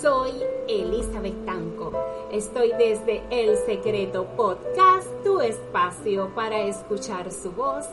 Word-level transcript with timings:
Soy 0.00 0.30
Elizabeth 0.68 1.44
Tanco. 1.44 1.92
Estoy 2.32 2.72
desde 2.78 3.22
El 3.30 3.58
Secreto 3.58 4.24
Podcast, 4.24 5.06
tu 5.22 5.42
espacio 5.42 6.30
para 6.34 6.62
escuchar 6.62 7.30
su 7.30 7.52
voz 7.52 7.84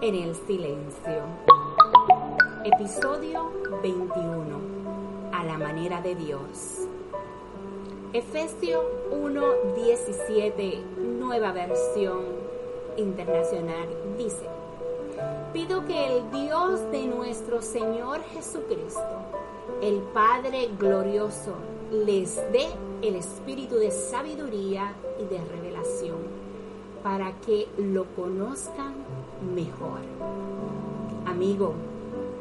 en 0.00 0.14
el 0.14 0.36
silencio. 0.36 1.24
Episodio 2.62 3.50
21. 3.82 4.60
A 5.32 5.42
la 5.42 5.58
manera 5.58 6.00
de 6.00 6.14
Dios. 6.14 6.86
Efesio 8.12 8.84
1:17, 9.10 10.80
nueva 11.18 11.50
versión 11.50 12.20
internacional, 12.96 13.88
dice, 14.16 14.46
pido 15.52 15.84
que 15.86 16.18
el 16.18 16.30
Dios 16.30 16.88
de 16.92 17.04
nuestro 17.06 17.62
Señor 17.62 18.20
Jesucristo, 18.32 19.37
el 19.82 20.00
Padre 20.14 20.70
glorioso, 20.78 21.54
les 21.90 22.36
dé 22.52 22.66
el 23.02 23.14
espíritu 23.16 23.76
de 23.76 23.90
sabiduría 23.90 24.94
y 25.20 25.24
de 25.24 25.42
revelación 25.44 26.18
para 27.02 27.32
que 27.40 27.68
lo 27.78 28.04
conozcan 28.16 28.94
mejor. 29.54 30.00
Amigo, 31.26 31.74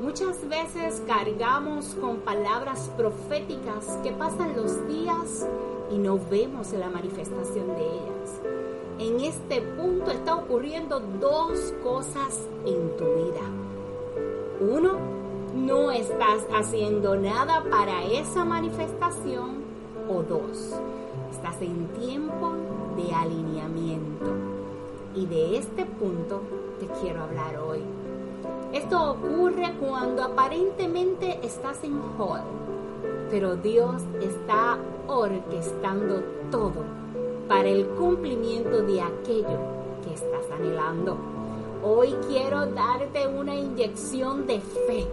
muchas 0.00 0.48
veces 0.48 1.02
cargamos 1.06 1.96
con 2.00 2.18
palabras 2.18 2.90
proféticas 2.96 3.86
que 4.02 4.10
pasan 4.12 4.56
los 4.56 4.86
días 4.88 5.46
y 5.90 5.98
no 5.98 6.18
vemos 6.18 6.72
la 6.72 6.90
manifestación 6.90 7.68
de 7.68 7.84
ellas. 7.84 8.40
En 8.98 9.20
este 9.20 9.62
punto 9.62 10.10
está 10.10 10.36
ocurriendo 10.36 11.00
dos 11.00 11.72
cosas 11.82 12.38
en 12.66 12.96
tu 12.96 13.04
vida. 13.04 13.40
Uno, 14.60 15.19
no 15.54 15.90
estás 15.90 16.46
haciendo 16.54 17.16
nada 17.16 17.64
para 17.70 18.04
esa 18.04 18.44
manifestación. 18.44 19.70
O 20.08 20.22
dos, 20.22 20.74
estás 21.30 21.60
en 21.62 21.86
tiempo 22.00 22.52
de 22.96 23.14
alineamiento. 23.14 24.32
Y 25.14 25.26
de 25.26 25.58
este 25.58 25.84
punto 25.84 26.40
te 26.78 26.86
quiero 27.00 27.22
hablar 27.22 27.56
hoy. 27.58 27.80
Esto 28.72 29.12
ocurre 29.12 29.72
cuando 29.80 30.22
aparentemente 30.22 31.40
estás 31.44 31.82
en 31.82 32.00
hold, 32.18 32.42
pero 33.30 33.56
Dios 33.56 34.02
está 34.20 34.78
orquestando 35.08 36.22
todo 36.50 36.84
para 37.48 37.68
el 37.68 37.86
cumplimiento 37.86 38.82
de 38.82 39.02
aquello 39.02 39.58
que 40.04 40.14
estás 40.14 40.50
anhelando. 40.52 41.39
Hoy 41.82 42.14
quiero 42.28 42.66
darte 42.66 43.26
una 43.26 43.54
inyección 43.54 44.46
de 44.46 44.60
fe 44.60 45.06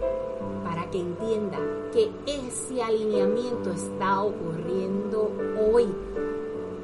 para 0.62 0.90
que 0.90 1.00
entienda 1.00 1.56
que 1.94 2.10
ese 2.26 2.82
alineamiento 2.82 3.72
está 3.72 4.22
ocurriendo 4.22 5.30
hoy. 5.72 5.86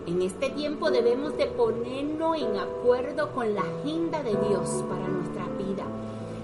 En 0.07 0.23
este 0.23 0.49
tiempo 0.51 0.91
debemos 0.91 1.37
de 1.37 1.49
ponernos 1.49 2.35
en 2.39 2.57
acuerdo 2.57 3.31
con 3.33 3.55
la 3.55 3.61
agenda 3.61 4.23
de 4.23 4.31
Dios 4.31 4.83
para 4.89 5.07
nuestra 5.07 5.47
vida. 5.59 5.85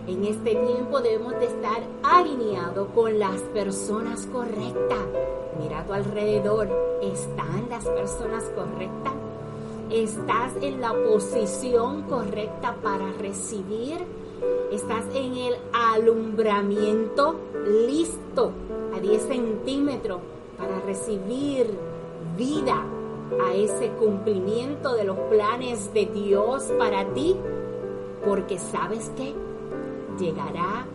En 0.06 0.22
este 0.24 0.54
tiempo 0.56 1.00
debemos 1.00 1.32
de 1.38 1.46
estar 1.46 1.82
alineados 2.02 2.88
con 2.94 3.18
las 3.18 3.40
personas 3.54 4.26
correctas. 4.26 4.98
Mira 5.58 5.80
a 5.80 5.86
tu 5.86 5.94
alrededor, 5.94 6.68
¿están 7.02 7.70
las 7.70 7.86
personas 7.86 8.44
correctas? 8.54 9.19
¿Estás 9.90 10.52
en 10.62 10.80
la 10.80 10.92
posición 10.92 12.02
correcta 12.02 12.76
para 12.80 13.12
recibir? 13.12 13.98
¿Estás 14.70 15.04
en 15.12 15.34
el 15.34 15.54
alumbramiento 15.72 17.34
listo 17.88 18.52
a 18.94 19.00
10 19.00 19.22
centímetros 19.22 20.20
para 20.56 20.78
recibir 20.82 21.76
vida 22.38 22.86
a 23.44 23.52
ese 23.52 23.88
cumplimiento 23.98 24.94
de 24.94 25.02
los 25.02 25.18
planes 25.28 25.92
de 25.92 26.06
Dios 26.06 26.70
para 26.78 27.12
ti? 27.12 27.34
Porque 28.24 28.60
sabes 28.60 29.10
que 29.16 29.34
llegará 30.20 30.86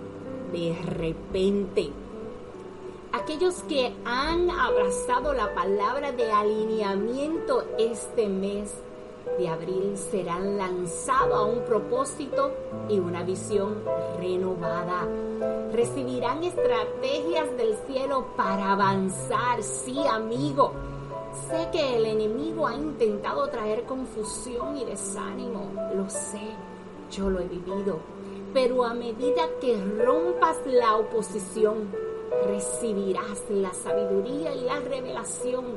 de 0.54 0.74
repente. 0.86 1.92
Aquellos 3.16 3.64
que 3.70 3.96
han 4.04 4.50
abrazado 4.52 5.34
la 5.34 5.56
palabra 5.56 6.12
de 6.12 6.30
alineamiento 6.34 7.64
este 7.78 8.28
mes 8.28 8.74
de 9.40 9.48
abril 9.48 9.98
serán 9.98 10.58
lanzados 10.58 11.34
a 11.34 11.44
un 11.44 11.62
propósito 11.62 12.52
y 12.90 13.00
una 13.00 13.24
visión 13.24 13.84
renovada. 14.20 15.08
Recibirán 15.72 16.44
estrategias 16.44 17.56
del 17.56 17.78
cielo 17.88 18.28
para 18.36 18.74
avanzar. 18.74 19.64
Sí, 19.64 19.98
amigo. 20.12 20.74
Sé 21.50 21.70
que 21.72 21.96
el 21.96 22.06
enemigo 22.08 22.68
ha 22.68 22.76
intentado 22.76 23.48
traer 23.48 23.84
confusión 23.86 24.76
y 24.76 24.84
desánimo. 24.84 25.72
Lo 25.96 26.10
sé. 26.10 26.42
Yo 27.12 27.30
lo 27.30 27.40
he 27.40 27.48
vivido. 27.48 27.98
Pero 28.54 28.84
a 28.84 28.94
medida 28.94 29.44
que 29.62 29.82
rompas 30.04 30.58
la 30.66 30.98
oposición, 30.98 31.88
recibirás 32.48 33.44
la 33.50 33.74
sabiduría 33.74 34.54
y 34.54 34.62
la 34.62 34.80
revelación 34.80 35.76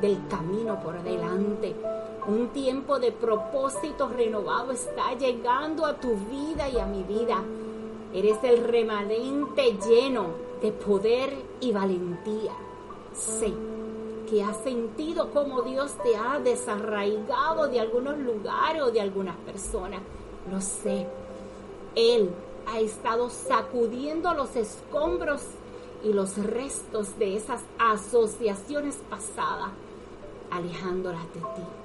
del 0.00 0.26
camino 0.28 0.80
por 0.80 1.02
delante. 1.02 1.74
Un 2.26 2.48
tiempo 2.48 2.98
de 2.98 3.12
propósito 3.12 4.08
renovado 4.08 4.72
está 4.72 5.14
llegando 5.14 5.86
a 5.86 5.94
tu 5.94 6.14
vida 6.16 6.68
y 6.68 6.78
a 6.78 6.86
mi 6.86 7.02
vida. 7.02 7.42
Eres 8.12 8.38
el 8.42 8.64
remanente 8.64 9.78
lleno 9.86 10.26
de 10.60 10.72
poder 10.72 11.32
y 11.60 11.72
valentía. 11.72 12.52
Sé 13.14 13.52
que 14.28 14.42
has 14.44 14.62
sentido 14.62 15.30
como 15.30 15.62
Dios 15.62 15.92
te 16.04 16.14
ha 16.16 16.38
desarraigado 16.38 17.66
de 17.66 17.80
algunos 17.80 18.16
lugares 18.18 18.82
o 18.82 18.90
de 18.90 19.00
algunas 19.00 19.36
personas. 19.38 20.00
Lo 20.50 20.60
sé. 20.60 21.06
Él 21.96 22.30
ha 22.66 22.78
estado 22.78 23.28
sacudiendo 23.28 24.32
los 24.34 24.54
escombros 24.54 25.42
y 26.02 26.12
los 26.12 26.36
restos 26.38 27.18
de 27.18 27.36
esas 27.36 27.62
asociaciones 27.78 28.96
pasadas, 29.08 29.70
alejándolas 30.50 31.24
de 31.34 31.40
ti 31.40 31.80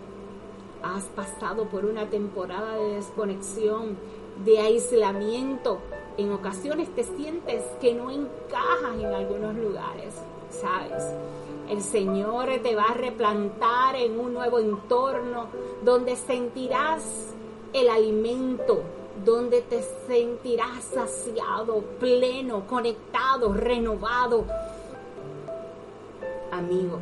has 0.85 1.05
pasado 1.05 1.65
por 1.65 1.85
una 1.85 2.09
temporada 2.09 2.77
de 2.77 2.95
desconexión, 2.95 3.97
de 4.43 4.59
aislamiento. 4.59 5.79
En 6.17 6.31
ocasiones 6.31 6.93
te 6.93 7.03
sientes 7.03 7.63
que 7.81 7.93
no 7.93 8.11
encajas 8.11 8.99
en 8.99 9.07
algunos 9.07 9.55
lugares, 9.55 10.13
¿sabes? 10.49 11.03
El 11.69 11.81
Señor 11.81 12.49
te 12.61 12.75
va 12.75 12.83
a 12.83 12.93
replantar 12.93 13.95
en 13.95 14.19
un 14.19 14.33
nuevo 14.33 14.59
entorno 14.59 15.47
donde 15.83 16.15
sentirás 16.15 17.33
el 17.73 17.89
alimento, 17.89 18.83
donde 19.23 19.61
te 19.61 19.81
sentirás 20.07 20.83
saciado, 20.83 21.81
pleno, 21.99 22.67
conectado, 22.67 23.53
renovado. 23.53 24.45
Amigo, 26.51 26.99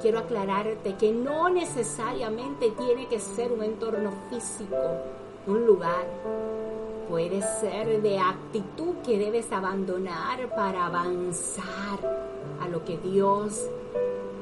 quiero 0.00 0.18
aclararte 0.18 0.94
que 0.94 1.12
no 1.12 1.48
necesariamente 1.48 2.70
tiene 2.70 3.06
que 3.06 3.18
ser 3.18 3.52
un 3.52 3.62
entorno 3.62 4.12
físico, 4.28 4.76
un 5.46 5.66
lugar. 5.66 6.04
Puede 7.08 7.42
ser 7.60 8.00
de 8.02 8.18
actitud 8.18 8.96
que 9.04 9.18
debes 9.18 9.50
abandonar 9.50 10.48
para 10.54 10.86
avanzar 10.86 11.98
a 12.60 12.68
lo 12.68 12.84
que 12.84 12.98
Dios 12.98 13.68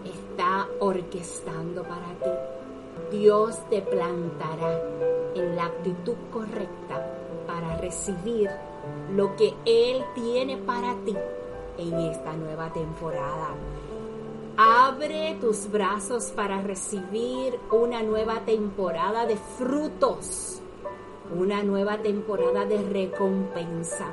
está 0.04 0.68
orquestando 0.78 1.82
para 1.82 2.08
ti. 2.22 2.47
Dios 3.10 3.58
te 3.70 3.82
plantará 3.82 4.80
en 5.34 5.56
la 5.56 5.66
actitud 5.66 6.16
correcta 6.32 7.14
para 7.46 7.76
recibir 7.76 8.50
lo 9.14 9.34
que 9.36 9.54
Él 9.64 10.04
tiene 10.14 10.56
para 10.58 10.94
ti 11.04 11.16
en 11.78 11.94
esta 12.00 12.32
nueva 12.34 12.72
temporada. 12.72 13.54
Abre 14.56 15.36
tus 15.40 15.70
brazos 15.70 16.32
para 16.34 16.60
recibir 16.60 17.58
una 17.70 18.02
nueva 18.02 18.40
temporada 18.40 19.24
de 19.24 19.36
frutos, 19.36 20.60
una 21.34 21.62
nueva 21.62 21.98
temporada 21.98 22.64
de 22.64 22.82
recompensa, 22.82 24.06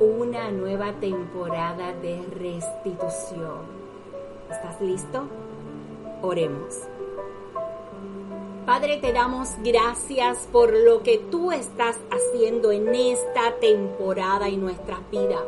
una 0.00 0.50
nueva 0.50 0.94
temporada 0.94 1.92
de 1.92 2.22
restitución. 2.30 3.78
¿Estás 4.50 4.80
listo? 4.80 5.24
Oremos. 6.22 6.88
Padre, 8.68 8.98
te 8.98 9.14
damos 9.14 9.48
gracias 9.64 10.46
por 10.52 10.74
lo 10.74 11.02
que 11.02 11.16
tú 11.16 11.52
estás 11.52 11.96
haciendo 12.10 12.70
en 12.70 12.94
esta 12.94 13.56
temporada 13.62 14.50
y 14.50 14.58
nuestra 14.58 15.00
vida. 15.10 15.42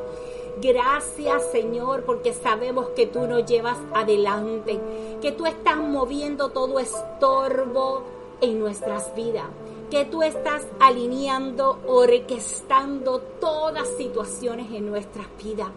Gracias 0.62 1.42
Señor 1.52 2.04
porque 2.04 2.32
sabemos 2.32 2.88
que 2.96 3.06
tú 3.06 3.26
nos 3.26 3.44
llevas 3.44 3.76
adelante, 3.92 4.80
que 5.20 5.32
tú 5.32 5.44
estás 5.44 5.76
moviendo 5.76 6.48
todo 6.48 6.78
estorbo 6.78 8.04
en 8.40 8.58
nuestras 8.58 9.14
vidas, 9.14 9.48
que 9.90 10.06
tú 10.06 10.22
estás 10.22 10.66
alineando, 10.80 11.78
orquestando 11.86 13.18
todas 13.38 13.86
situaciones 13.98 14.72
en 14.72 14.88
nuestras 14.88 15.26
vidas. 15.44 15.68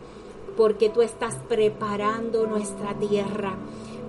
porque 0.56 0.90
tú 0.90 1.02
estás 1.02 1.36
preparando 1.50 2.46
nuestra 2.46 2.94
tierra 2.94 3.58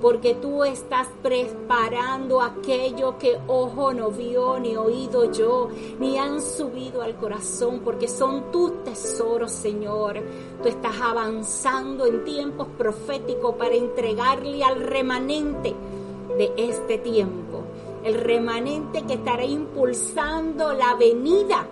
porque 0.04 0.34
tú 0.34 0.64
estás 0.64 1.08
preparando 1.22 2.42
aquello 2.42 3.16
que 3.16 3.38
ojo 3.46 3.94
no 3.94 4.10
vio, 4.10 4.58
ni 4.58 4.76
oído 4.76 5.32
yo, 5.32 5.70
ni 5.98 6.18
han 6.18 6.42
subido 6.42 7.00
al 7.00 7.16
corazón, 7.16 7.80
porque 7.82 8.06
son 8.06 8.52
tus 8.52 8.84
tesoros, 8.84 9.50
Señor. 9.50 10.20
Tú 10.62 10.68
estás 10.68 11.00
avanzando 11.00 12.04
en 12.04 12.22
tiempos 12.22 12.68
proféticos 12.76 13.54
para 13.54 13.76
entregarle 13.76 14.62
al 14.62 14.82
remanente 14.82 15.74
de 16.36 16.52
este 16.54 16.98
tiempo, 16.98 17.62
el 18.04 18.16
remanente 18.16 19.04
que 19.04 19.14
estará 19.14 19.46
impulsando 19.46 20.74
la 20.74 20.96
venida, 20.96 21.66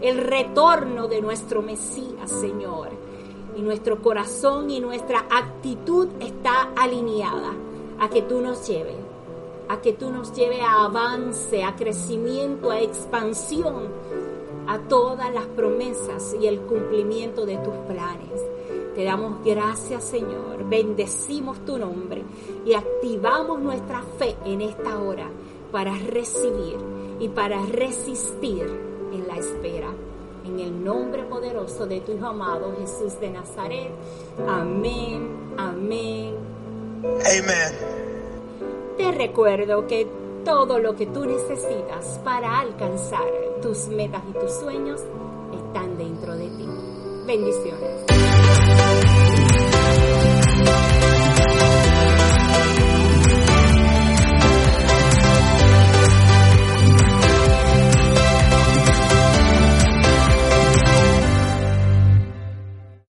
el 0.00 0.18
retorno 0.18 1.06
de 1.06 1.20
nuestro 1.20 1.62
Mesías, 1.62 2.32
Señor 2.32 3.13
y 3.56 3.62
nuestro 3.62 4.00
corazón 4.02 4.70
y 4.70 4.80
nuestra 4.80 5.26
actitud 5.30 6.08
está 6.20 6.72
alineada 6.76 7.52
a 7.98 8.08
que 8.08 8.22
tú 8.22 8.40
nos 8.40 8.66
lleves, 8.66 8.96
a 9.68 9.80
que 9.80 9.92
tú 9.92 10.10
nos 10.10 10.34
lleves 10.34 10.60
a 10.60 10.84
avance, 10.84 11.62
a 11.62 11.74
crecimiento, 11.76 12.70
a 12.70 12.80
expansión, 12.80 13.88
a 14.66 14.78
todas 14.78 15.32
las 15.32 15.46
promesas 15.46 16.34
y 16.40 16.46
el 16.46 16.60
cumplimiento 16.60 17.46
de 17.46 17.58
tus 17.58 17.74
planes. 17.86 18.42
Te 18.94 19.04
damos 19.04 19.44
gracias, 19.44 20.04
Señor. 20.04 20.68
Bendecimos 20.68 21.64
tu 21.64 21.78
nombre 21.78 22.22
y 22.64 22.74
activamos 22.74 23.60
nuestra 23.60 24.02
fe 24.18 24.36
en 24.44 24.60
esta 24.60 25.00
hora 25.00 25.28
para 25.72 25.92
recibir 25.98 26.76
y 27.18 27.28
para 27.28 27.64
resistir 27.66 28.66
en 29.12 29.26
la 29.26 29.36
espera 29.36 29.92
en 30.44 30.60
el 30.60 30.84
nombre 30.84 31.24
poderoso 31.24 31.86
de 31.86 32.00
tu 32.00 32.12
Hijo 32.12 32.26
amado 32.26 32.74
Jesús 32.78 33.18
de 33.20 33.30
Nazaret. 33.30 33.90
Amén, 34.46 35.54
amén. 35.56 36.34
Amén. 37.02 37.72
Te 38.96 39.12
recuerdo 39.12 39.86
que 39.86 40.06
todo 40.44 40.78
lo 40.78 40.94
que 40.94 41.06
tú 41.06 41.24
necesitas 41.24 42.20
para 42.24 42.60
alcanzar 42.60 43.26
tus 43.62 43.88
metas 43.88 44.22
y 44.30 44.38
tus 44.38 44.52
sueños 44.52 45.00
están 45.52 45.96
dentro 45.96 46.36
de 46.36 46.48
ti. 46.48 46.68
Bendiciones. 47.26 48.03